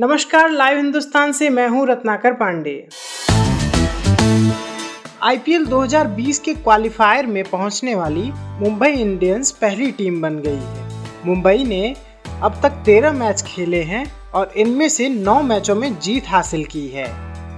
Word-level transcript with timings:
नमस्कार, 0.00 0.50
लाइव 0.50 0.76
हिंदुस्तान 0.76 1.32
से 1.32 1.48
मैं 1.50 1.66
हूँ 1.68 1.86
रत्नाकर 1.86 2.32
पांडे। 2.32 2.72
आईपीएल 5.22 5.64
2020 5.66 6.38
के 6.38 6.54
क्वालिफायर 6.54 7.26
में 7.26 7.42
पहुँचने 7.44 7.94
वाली 7.94 8.30
मुंबई 8.60 8.90
इंडियंस 8.90 9.50
पहली 9.52 9.90
टीम 9.92 10.20
बन 10.22 10.38
गई 10.38 10.56
है। 10.56 11.26
मुंबई 11.26 11.64
ने 11.64 11.96
अब 12.42 12.60
तक 12.62 12.82
13 12.86 13.12
मैच 13.12 13.42
खेले 13.42 13.82
हैं 13.82 14.04
और 14.34 14.52
इनमें 14.56 14.88
से 14.88 15.08
9 15.08 15.40
मैचों 15.42 15.74
में 15.74 15.98
जीत 15.98 16.28
हासिल 16.28 16.64
की 16.64 16.86
है। 16.88 17.08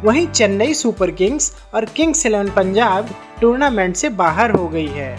वहीं 0.04 0.26
चेन्नई 0.26 0.74
सुपर 0.74 1.10
किंग्स 1.10 1.54
और 1.74 1.84
किंग्स 1.84 2.26
इलेवन 2.26 2.50
पंजाब 2.50 3.14
टूर्नामेंट 3.40 3.96
से 3.96 4.08
बाहर 4.08 4.50
हो 4.50 4.68
गई 4.68 4.88
है। 4.88 5.16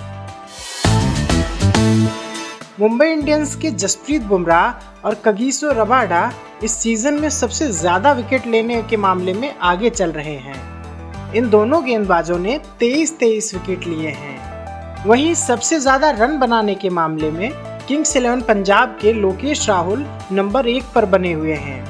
मुंबई 2.82 3.06
इंडियंस 3.06 3.54
के 3.56 3.70
जसप्रीत 3.72 4.22
बुमराह 4.22 5.08
और 5.08 5.16
कगीसो 5.26 5.72
रबाडा 5.72 6.22
इस 6.64 6.74
सीज़न 6.74 7.14
में 7.14 7.30
सबसे 7.30 7.68
ज़्यादा 7.72 8.12
विकेट 8.12 8.46
लेने 8.48 8.82
के 8.84 8.98
मामले 8.98 9.34
में 9.34 9.54
आगे 9.62 9.90
चल 9.90 10.12
रहे 10.12 10.36
हैं। 10.36 11.34
इन 11.36 11.50
दोनों 11.50 11.84
गेंदबाजों 11.86 12.38
ने 12.40 12.58
23-23 12.80 13.54
विकेट 13.54 13.86
लिए 13.88 14.10
हैं। 14.12 15.06
वहीं 15.06 15.34
सबसे 15.36 15.80
ज़्यादा 15.80 16.10
रन 16.12 16.38
बनाने 16.40 16.76
के 16.76 16.90
मामले 16.90 17.30
में 17.32 17.52
किंग्स 17.88 18.16
इलेवन 18.18 18.42
पंजाब 18.42 18.98
के 19.02 19.14
लोकेश 19.14 19.68
राहुल 19.70 20.06
नंबर 20.32 20.68
एक 20.68 20.92
पर 20.96 21.06
बने 21.06 21.34
हुए 21.34 21.56
हैं। 21.58 21.84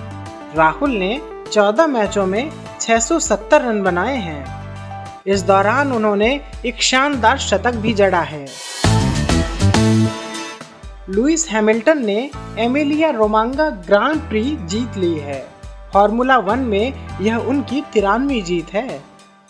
राहुल 0.56 0.98
ने 0.98 1.20
14 1.52 1.88
मैचों 1.88 2.26
में 2.26 2.52
670 2.82 3.62
रन 3.62 3.82
बनाए 3.84 4.18
हैं। 4.18 5.24
इस 5.28 5.44
दौरान 5.44 5.92
उन्होंने 5.92 6.40
एक 6.66 6.82
शानदार 6.84 7.38
शतक 7.40 7.76
भी 7.78 7.94
जड़ा 7.94 8.22
है। 8.26 8.46
लुइस 11.10 11.48
हैमिल्टन 11.50 12.06
ने 12.06 12.32
एमिलिया 12.58 13.10
रोमांगा 13.10 13.70
ग्रांड 13.70 14.20
प्री 14.22 14.44
जीत 14.62 14.98
ली 14.98 15.14
है। 15.14 15.40
फार्मूला 15.94 16.38
वन 16.38 16.60
में 16.60 16.94
यह 17.22 17.38
उनकी 17.38 17.82
तिरानवी 17.94 18.42
जीत 18.42 18.74
है। 18.74 19.04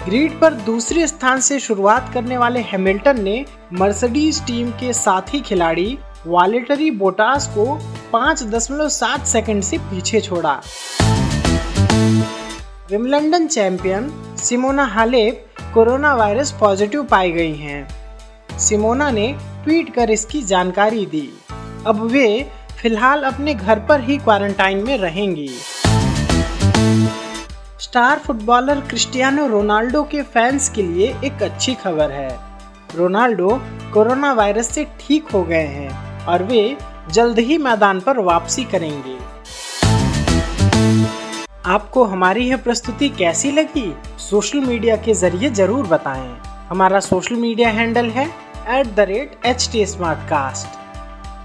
ग्रीड 0.06 0.40
पर 0.40 0.54
दूसरे 0.54 1.08
स्थान 1.08 1.42
से 1.42 1.60
शुरुआत 1.60 2.12
करने 2.14 2.38
वाले 2.38 2.60
हैमिल्टन 2.60 3.22
ने 3.22 3.46
मर्सिडीज 3.74 4.42
टीम 4.46 4.72
के 4.72 4.94
साथी 4.94 5.42
खिलाड़ी 5.42 5.98
वालेटरी 6.28 6.92
बोटास 6.92 7.48
को 7.48 7.80
5.7 8.14 9.26
सेकंड 9.26 9.64
से 9.64 9.78
पीछे 9.78 10.22
छोड़ा। 10.22 10.62
Wimbledon 12.92 13.48
champion 13.48 14.36
Simona 14.38 14.86
Halep 14.86 15.46
coronavirus 16.16 16.52
positive 16.52 17.04
पाई 17.04 17.32
गई 17.32 17.56
हैं। 17.56 17.88
सिमोना 18.60 19.12
ने 19.12 19.36
ट्वीट 19.64 19.94
कर 19.96 20.10
इसकी 20.10 20.42
जानकारी 20.42 21.06
दी। 21.06 21.30
अब 21.88 22.02
वे 22.12 22.26
फ़िलहाल 22.82 23.24
अपने 23.24 23.54
घर 23.54 23.80
पर 23.80 24.02
ही 24.02 24.18
क्वारंटाइन 24.18 24.84
में 24.84 24.98
रहेंगी। 24.98 25.48
स्टार 27.80 28.20
फुटबॉलर 28.20 28.80
क्रिस्टियानो 28.80 29.48
रोनाल्डो 29.48 30.04
के 30.04 30.22
फैंस 30.24 30.70
के 30.70 30.84
लिए 30.84 31.08
एक 31.26 31.44
अच्छी 31.44 31.74
खबर 31.74 32.12
है। 32.12 32.30
रोनाल्डो 32.96 33.60
कोरोना 33.94 34.34
वायरस 34.34 34.70
से 34.70 34.86
ठीक 35.00 35.32
हो 35.34 35.44
गए 35.44 35.66
हैं 35.68 36.26
और 36.26 36.44
वे 36.44 36.78
जल्द 37.12 37.40
ही 37.40 37.58
मैदान 37.58 38.00
पर 38.00 38.20
वापसी 38.20 38.64
करेंगे। 38.64 39.18
आपको 41.66 42.04
हमारी 42.04 42.48
यह 42.50 42.58
प्रस्तुति 42.58 43.10
कैसी 43.10 43.52
लगी? 43.52 43.94
सोशल 44.20 44.60
मीडिया 44.60 44.96
के 44.96 45.14
ज़रिए 45.14 45.50
ज़रूर 45.52 45.88
बताएँ। 45.88 46.30
हमारा 46.70 47.00
सोशल 47.00 47.36
मीडिया 47.36 47.70
हैंडल 47.70 48.10
है 48.10 48.26
at 48.70 48.96
the 48.96 49.00
rate 49.00 49.46
H 49.46 49.70
T 49.72 49.86